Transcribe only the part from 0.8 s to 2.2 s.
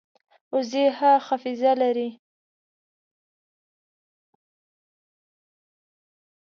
ښه حافظه لري